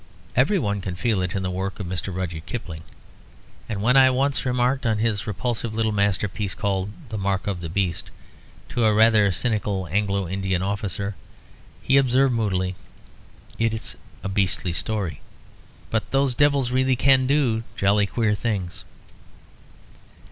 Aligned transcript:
Every 0.35 0.57
one 0.57 0.81
can 0.81 0.95
feel 0.95 1.21
it 1.21 1.35
in 1.35 1.43
the 1.43 1.51
work 1.51 1.79
of 1.79 1.85
Mr. 1.85 2.11
Rudyard 2.11 2.47
Kipling; 2.47 2.81
and 3.69 3.83
when 3.83 3.95
I 3.95 4.09
once 4.09 4.47
remarked 4.47 4.83
on 4.83 4.97
his 4.97 5.27
repulsive 5.27 5.75
little 5.75 5.91
masterpiece 5.91 6.55
called 6.55 6.89
"The 7.09 7.19
Mark 7.19 7.45
of 7.45 7.61
the 7.61 7.69
Beast," 7.69 8.09
to 8.69 8.83
a 8.85 8.95
rather 8.95 9.31
cynical 9.31 9.87
Anglo 9.91 10.27
Indian 10.27 10.63
officer, 10.63 11.13
he 11.83 11.97
observed 11.97 12.33
moodily, 12.33 12.73
"It's 13.59 13.95
a 14.23 14.29
beastly 14.29 14.73
story. 14.73 15.21
But 15.91 16.09
those 16.09 16.33
devils 16.33 16.71
really 16.71 16.95
can 16.95 17.27
do 17.27 17.61
jolly 17.77 18.07
queer 18.07 18.33
things." 18.33 18.83